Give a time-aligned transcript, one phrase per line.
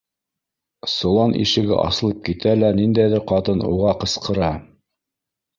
[0.93, 4.53] Солан ишеге асылып китә лә ниндәйҙер ҡатын уға ҡысҡыра: